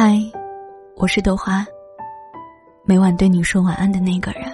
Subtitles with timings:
[0.00, 0.16] 嗨，
[0.94, 1.66] 我是豆花。
[2.84, 4.44] 每晚对你说晚安的那个人。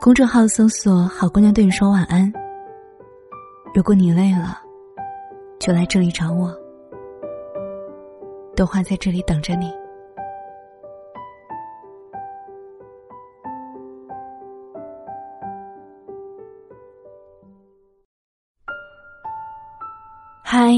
[0.00, 2.32] 公众号搜索“好姑娘对你说晚安”。
[3.76, 4.58] 如果你累了，
[5.60, 6.50] 就来这里找我。
[8.56, 9.70] 豆花在这里等着你。
[20.42, 20.72] 嗨，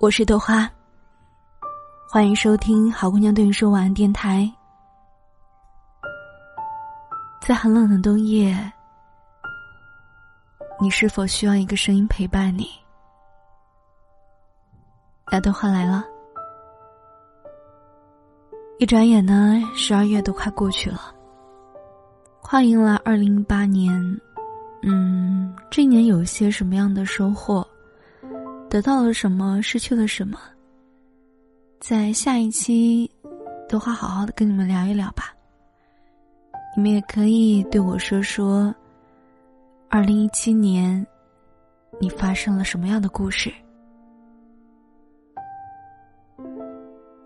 [0.00, 0.66] 我是豆花。
[2.14, 4.48] 欢迎收听好姑娘对你说晚安电台。
[7.40, 8.56] 在寒冷的冬夜，
[10.80, 12.70] 你是否需要一个声音陪伴你？
[15.32, 16.04] 那豆花来了。
[18.78, 21.12] 一转眼呢，十二月都快过去了，
[22.40, 23.92] 快迎来二零一八年。
[24.84, 27.66] 嗯，这一年有一些什么样的收获？
[28.70, 29.60] 得到了什么？
[29.60, 30.38] 失去了什么？
[31.80, 33.10] 在下一期，
[33.68, 35.34] 都会好好的跟你们聊一聊吧。
[36.76, 38.74] 你们也可以对我说说，
[39.88, 41.06] 二零一七年，
[42.00, 43.52] 你发生了什么样的故事？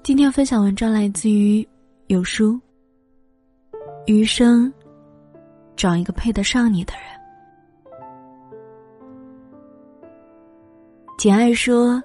[0.02, 1.66] 今天分享文章来自于
[2.08, 2.60] 有书。
[4.06, 4.72] 余生，
[5.76, 7.02] 找一个配得上你的人。
[11.18, 12.02] 简爱说：“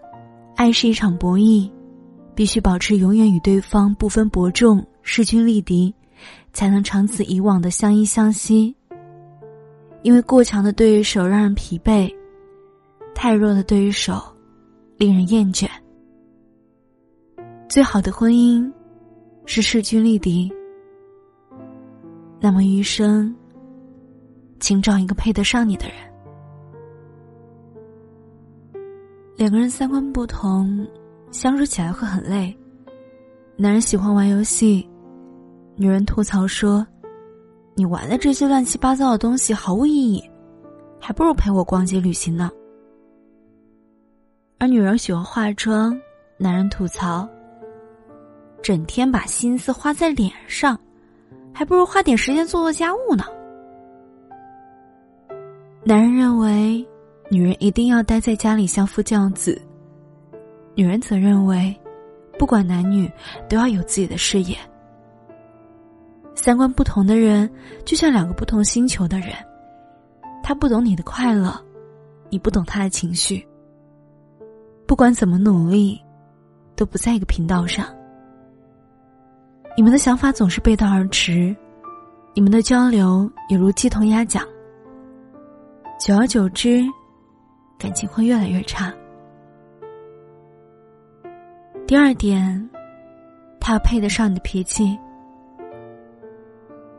[0.56, 1.72] 爱是一场博弈。”
[2.36, 5.94] 必须保持永远与对方不分伯仲、势均力敌，
[6.52, 8.76] 才能长此以往的相依相惜。
[10.02, 12.14] 因为过强的对手让人疲惫，
[13.16, 14.22] 太弱的对手
[14.98, 15.70] 令人厌倦。
[17.70, 18.70] 最好的婚姻
[19.46, 20.52] 是势均力敌。
[22.40, 23.34] 那么余生，
[24.60, 25.96] 请找一个配得上你的人。
[29.38, 30.86] 两个人三观不同。
[31.34, 32.56] 相处起来会很累。
[33.58, 34.88] 男人喜欢玩游戏，
[35.76, 36.86] 女人吐槽说
[37.76, 40.24] ：“你玩的这些乱七八糟的东西毫无意义，
[41.00, 42.52] 还不如陪我逛街旅行呢。”
[44.60, 46.00] 而女人喜欢化妆，
[46.38, 47.28] 男人吐槽
[48.62, 50.80] ：“整天把心思花在脸上，
[51.52, 53.24] 还不如花点时间做做家务呢。”
[55.84, 56.86] 男人认为，
[57.30, 59.60] 女人一定要待在家里相夫教子。
[60.76, 61.76] 女人则认为，
[62.40, 63.12] 不管男女，
[63.48, 64.58] 都要有自己的事业。
[66.36, 67.50] 三观不同的人，
[67.86, 69.30] 就像两个不同星球的人，
[70.42, 71.54] 他不懂你的快乐，
[72.30, 73.48] 你不懂他的情绪。
[74.88, 76.02] 不管怎么努力，
[76.76, 77.86] 都不在一个频道上。
[79.78, 81.56] 你们的想法总是背道而驰，
[82.34, 84.44] 你们的交流也如鸡同鸭讲。
[86.00, 86.84] 久而久之，
[87.78, 88.94] 感情会越来越差。
[91.86, 92.70] 第二点，
[93.60, 94.98] 他要配得上你的脾气。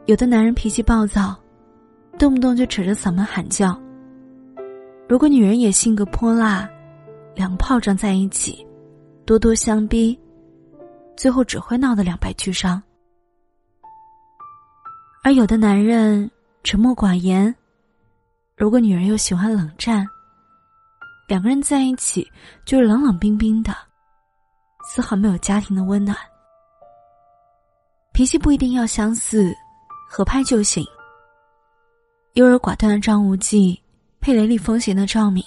[0.05, 1.35] 有的男人脾气暴躁，
[2.19, 3.81] 动不动就扯着嗓门喊叫。
[5.09, 6.69] 如果女人也性格泼辣，
[7.35, 8.65] 两炮仗在一起，
[9.25, 10.19] 咄咄相逼，
[11.17, 12.81] 最后只会闹得两败俱伤。
[15.23, 16.31] 而有的男人
[16.63, 17.53] 沉默寡言，
[18.55, 20.07] 如果女人又喜欢冷战，
[21.27, 22.31] 两个人在一起
[22.67, 23.75] 就是冷冷冰冰的。
[24.87, 26.17] 丝毫没有家庭的温暖。
[28.13, 29.53] 脾气不一定要相似，
[30.09, 30.85] 合拍就行。
[32.35, 33.81] 优柔寡断的张无忌
[34.21, 35.45] 配雷厉风行的赵敏，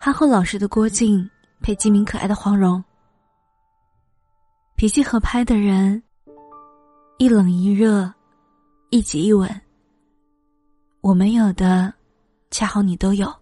[0.00, 1.28] 憨厚老实的郭靖
[1.60, 2.82] 配机敏可爱的黄蓉。
[4.76, 6.02] 脾气合拍的人，
[7.18, 8.12] 一冷一热，
[8.90, 9.48] 一挤一吻。
[11.00, 11.92] 我没有的，
[12.50, 13.32] 恰好你都有。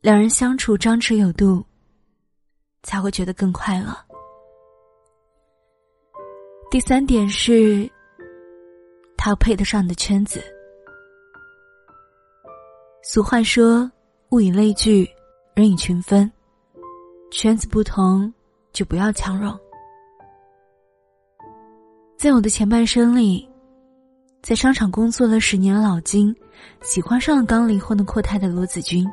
[0.00, 1.64] 两人相处张弛有度。
[2.88, 3.94] 才会觉得更快乐。
[6.70, 7.86] 第三点是，
[9.14, 10.42] 他要配得上你的圈子。
[13.02, 13.92] 俗话说
[14.32, 15.06] ：“物以类聚，
[15.54, 16.32] 人以群分。”
[17.30, 18.32] 圈子不同，
[18.72, 19.54] 就不要强融。
[22.16, 23.46] 在我的前半生里，
[24.40, 26.34] 在商场工作了十年的老金，
[26.80, 29.06] 喜欢上了刚离婚的阔太太罗子君。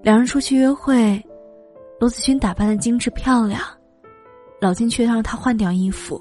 [0.00, 1.20] 两人出去约会。
[2.00, 3.60] 罗子君打扮的精致漂亮，
[4.58, 6.18] 老金却让她换掉衣服，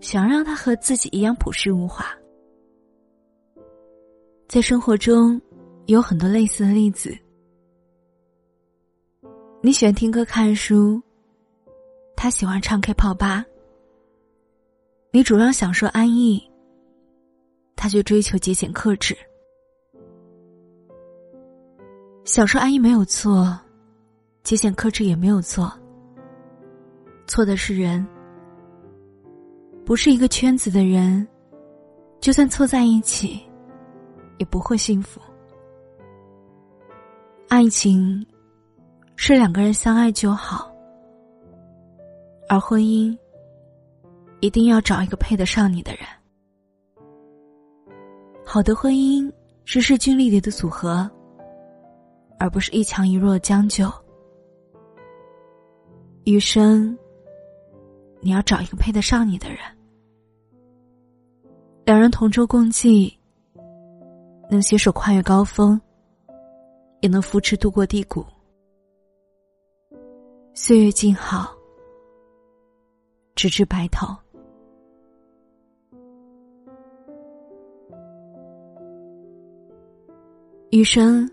[0.00, 2.06] 想让她和自己一样朴实无华。
[4.48, 5.38] 在生活中，
[5.84, 7.14] 有很多类似的例子。
[9.60, 10.98] 你喜欢听歌看书，
[12.16, 13.44] 他喜欢唱 K 泡吧。
[15.10, 16.42] 你主张享受安逸，
[17.74, 19.14] 他却追求节俭克制。
[22.24, 23.60] 享受安逸没有错。
[24.46, 25.72] 界限克制也没有错，
[27.26, 28.06] 错的是人。
[29.84, 31.26] 不是一个圈子的人，
[32.20, 33.42] 就算凑在一起，
[34.38, 35.20] 也不会幸福。
[37.48, 38.24] 爱情
[39.16, 40.72] 是两个人相爱就好，
[42.48, 43.18] 而婚姻
[44.38, 46.02] 一定要找一个配得上你的人。
[48.44, 49.28] 好的婚姻
[49.64, 51.10] 是势均力敌的组合，
[52.38, 53.92] 而不是一强一弱将就。
[56.26, 56.98] 余生，
[58.20, 59.58] 你要找一个配得上你的人，
[61.84, 63.16] 两人同舟共济，
[64.50, 65.80] 能携手跨越高峰，
[67.00, 68.26] 也能扶持度过低谷。
[70.52, 71.54] 岁月静好，
[73.36, 74.08] 直至白头。
[80.72, 81.30] 余生，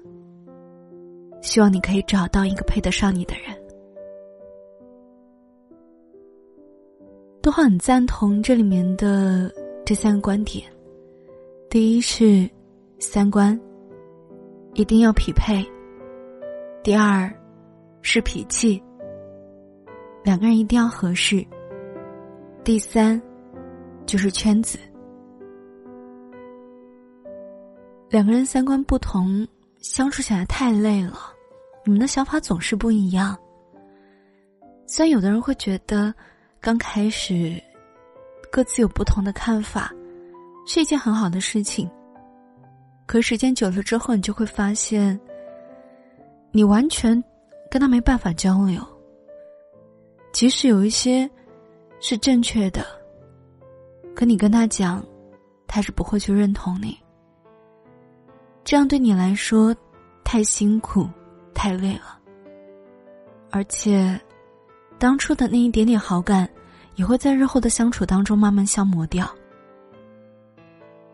[1.42, 3.63] 希望你可以找到一个配得上你的人。
[7.44, 9.54] 都很赞同这里面的
[9.86, 10.64] 这三个观点。
[11.70, 12.50] 第一是
[13.00, 13.60] 三观
[14.76, 15.62] 一定要匹配；
[16.82, 17.30] 第二
[18.02, 18.82] 是脾气，
[20.24, 21.46] 两个人一定要合适；
[22.64, 23.22] 第三
[24.06, 24.80] 就是圈子。
[28.08, 29.46] 两个人三观不同，
[29.80, 31.18] 相处起来太累了。
[31.84, 33.38] 你们的想法总是不一样。
[34.88, 36.16] 虽然有的人会觉得。
[36.64, 37.62] 刚开始，
[38.50, 39.92] 各自有不同的看法，
[40.66, 41.92] 是一件很好的事情。
[43.06, 45.20] 可时间久了之后，你就会发现，
[46.54, 47.22] 你完全
[47.70, 48.82] 跟他没办法交流。
[50.32, 51.30] 即使有一些
[52.00, 52.82] 是正确的，
[54.16, 55.06] 可你跟他讲，
[55.68, 56.98] 他是不会去认同你。
[58.64, 59.76] 这样对你来说
[60.24, 61.10] 太辛苦、
[61.54, 62.18] 太累了，
[63.52, 64.18] 而且。
[65.04, 66.50] 当初的那一点点好感，
[66.96, 69.30] 也会在日后的相处当中慢慢消磨掉。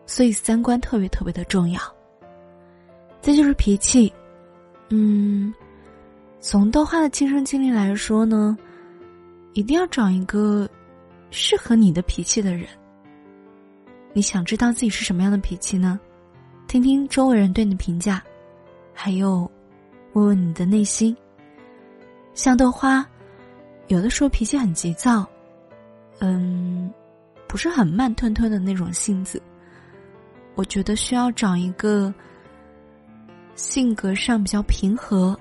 [0.06, 1.80] 所以三观特别特别的重要。
[3.20, 4.12] 再就是脾气，
[4.90, 5.52] 嗯，
[6.38, 8.56] 从豆花的亲身经历来说呢，
[9.54, 10.70] 一定要找一个
[11.32, 12.68] 适合你的脾气的人。
[14.12, 15.98] 你想知道自己是什么样的脾气呢？
[16.68, 18.22] 听听周围人对你的评价，
[18.94, 19.50] 还有
[20.12, 21.16] 问问你的内心。
[22.34, 23.04] 像豆花。
[23.90, 25.28] 有的时候脾气很急躁，
[26.20, 26.88] 嗯，
[27.48, 29.42] 不是很慢吞吞的那种性子。
[30.54, 32.14] 我觉得需要找一个
[33.56, 35.36] 性格上比较平和，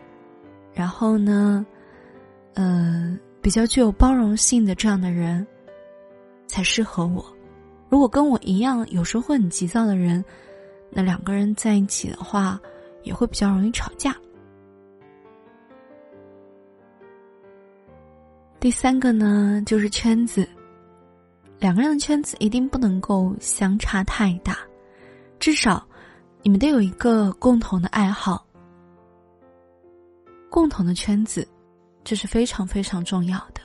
[0.73, 1.63] 然后呢，
[2.55, 5.45] 呃，比较具有包容性的这样的人，
[6.47, 7.23] 才适合我。
[7.87, 10.25] 如果跟我一样有时候会很急躁的人，
[10.89, 12.59] 那两个人在一起的话，
[13.03, 14.15] 也会比较容易吵架。
[18.59, 20.47] 第三个呢，就是圈子。
[21.59, 24.57] 两个人的圈子一定不能够相差太大，
[25.39, 25.85] 至少
[26.41, 28.45] 你们得有一个共同的爱好、
[30.49, 31.47] 共同的圈子，
[32.03, 33.61] 这是非常非常重要的。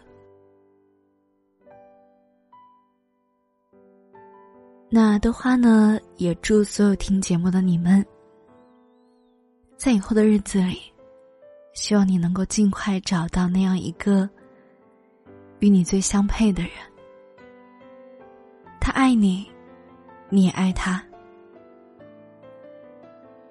[4.88, 8.04] 那豆花呢，也祝所有听节目的你们，
[9.76, 10.80] 在以后的日子里，
[11.74, 14.30] 希望你能够尽快找到那样一个。
[15.64, 16.72] 与你最相配的人，
[18.78, 19.50] 他爱你，
[20.28, 21.02] 你也爱他。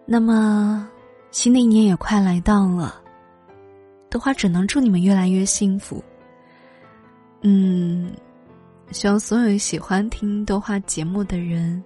[0.05, 0.87] 那么，
[1.31, 3.01] 新的一年也快来到了，
[4.11, 6.03] 豆花只能祝你们越来越幸福。
[7.41, 8.13] 嗯，
[8.91, 11.83] 希望所有喜欢听豆花节目的人，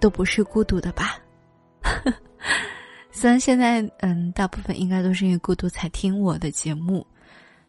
[0.00, 1.18] 都不是孤独的吧？
[3.12, 7.06] 虽然现在，嗯，大部分应该都是因为孤独才听我的节目。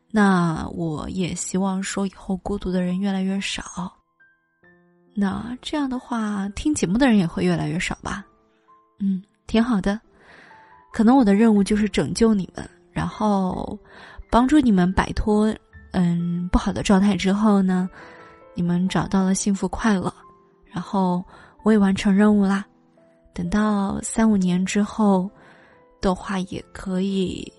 [0.09, 3.93] 那我也希望说，以后孤独的人越来越少。
[5.13, 8.25] 那这样的话，听节目的人也会越来越少吧？
[8.99, 9.99] 嗯，挺好的。
[10.93, 13.77] 可能我的任务就是拯救你们，然后
[14.31, 15.53] 帮助你们摆脱
[15.91, 17.89] 嗯不好的状态之后呢，
[18.55, 20.11] 你们找到了幸福快乐，
[20.71, 21.23] 然后
[21.63, 22.65] 我也完成任务啦。
[23.33, 25.29] 等到三五年之后
[25.99, 27.51] 的话，也可以。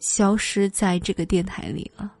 [0.00, 2.12] 消失在这个电台里了，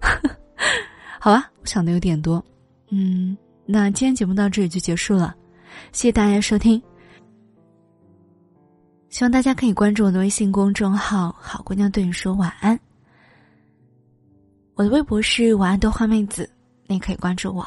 [1.20, 2.44] 好吧，我想的有点多，
[2.90, 5.34] 嗯，那今天节目到这里就结束了，
[5.92, 6.80] 谢谢大家收听，
[9.08, 12.78] 希望大家可以关注我的微信公众号“好姑娘对你说晚安”，
[14.74, 16.48] 我的微博是“晚安豆花妹子”，
[16.86, 17.66] 你可以关注我，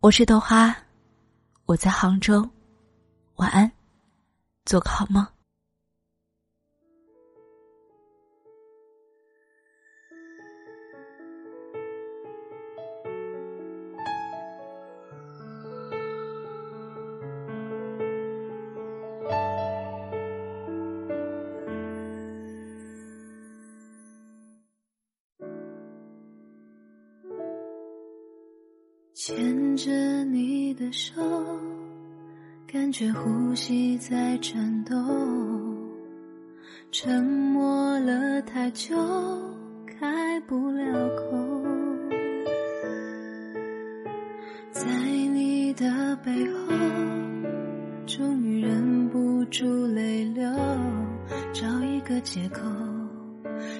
[0.00, 0.74] 我是豆花，
[1.66, 2.48] 我在杭州，
[3.36, 3.70] 晚安，
[4.64, 5.26] 做个好梦。
[29.28, 31.20] 牵着你的手，
[32.66, 34.96] 感觉呼吸在颤抖，
[36.90, 38.96] 沉默了太久，
[39.86, 41.62] 开不了口。
[44.70, 44.86] 在
[45.34, 46.72] 你的背后，
[48.06, 50.50] 终于忍不住泪流，
[51.52, 52.62] 找一个借口，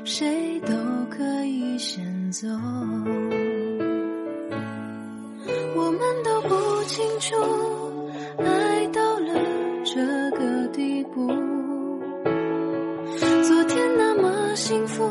[0.05, 0.75] 谁都
[1.09, 2.47] 可以先走。
[5.81, 7.37] 我们都不清楚，
[8.39, 9.33] 爱到了
[9.85, 11.27] 这个地步。
[13.45, 15.09] 昨天那么幸福，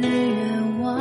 [0.00, 0.98] 愿望，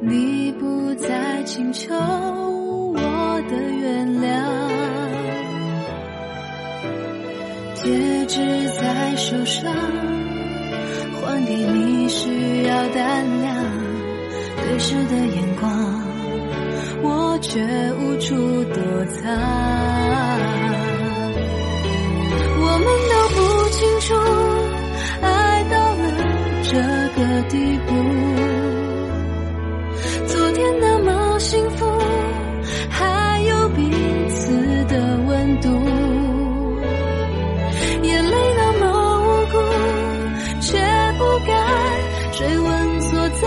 [0.00, 4.26] 你不再请求我的原谅，
[7.74, 9.72] 戒指在手上，
[11.20, 13.54] 还给你需要胆量，
[14.62, 15.70] 对视的眼光，
[17.02, 17.60] 我却
[18.00, 18.34] 无处
[18.72, 19.22] 躲藏。
[22.58, 22.86] 我们
[27.36, 27.92] 的地步。
[30.26, 31.84] 昨天那么幸福，
[32.88, 33.90] 还有彼
[34.30, 35.68] 此的温度。
[38.02, 38.84] 眼泪那么
[39.20, 39.58] 无辜，
[40.62, 40.78] 却
[41.18, 41.52] 不敢
[42.32, 43.46] 追问错在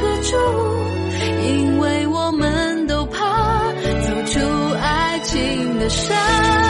[0.00, 0.36] 何处，
[1.48, 4.40] 因为我们都怕走出
[4.82, 6.63] 爱情的伤。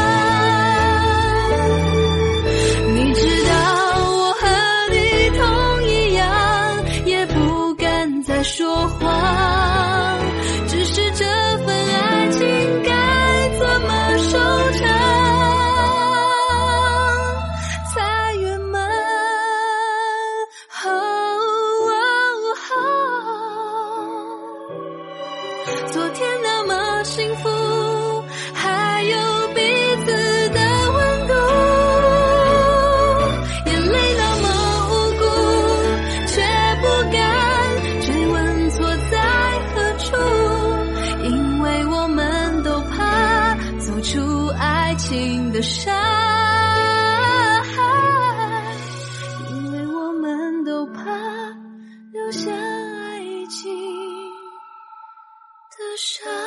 [25.93, 27.49] 昨天那么幸福，
[28.53, 29.17] 还有
[29.55, 29.61] 彼
[30.05, 30.61] 此的
[30.93, 31.33] 温度。
[33.71, 34.47] 眼泪那么
[34.91, 35.25] 无辜，
[36.27, 36.35] 却
[36.81, 37.17] 不敢
[38.03, 38.77] 追问错
[39.11, 39.15] 在
[39.75, 40.07] 何处，
[41.25, 45.95] 因为我们都怕走出爱情的伤，
[49.51, 51.01] 因为我们都怕
[52.13, 52.51] 留下
[55.97, 56.44] 舍。